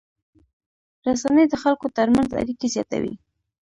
رسنۍ 1.07 1.45
د 1.49 1.53
خلکو 1.63 1.87
تر 1.97 2.07
منځ 2.15 2.29
اړیکې 2.41 2.67
زیاتوي. 2.75 3.13